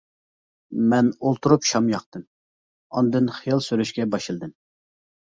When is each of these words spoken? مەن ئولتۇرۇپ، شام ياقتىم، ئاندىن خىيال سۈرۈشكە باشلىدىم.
مەن 0.93 1.11
ئولتۇرۇپ، 1.27 1.69
شام 1.73 1.91
ياقتىم، 1.95 2.25
ئاندىن 2.97 3.33
خىيال 3.39 3.65
سۈرۈشكە 3.71 4.11
باشلىدىم. 4.19 4.61